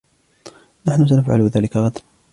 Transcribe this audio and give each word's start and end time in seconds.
نحن 0.87 1.07
سنفعل 1.07 1.41
ذلك 1.41 1.77
غداً. 1.77 2.01